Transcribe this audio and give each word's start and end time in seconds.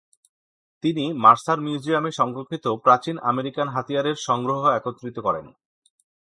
তিনি 0.83 1.03
মার্সার 1.13 1.59
মিউজিয়ামে 1.61 2.11
সংরক্ষিত 2.11 2.65
প্রাচীন 2.83 3.15
আমেরিকান 3.31 3.67
হাতিয়ারের 3.69 4.17
সংগ্রহ 4.27 4.61
একত্রিত 4.69 5.17
করেন। 5.19 5.45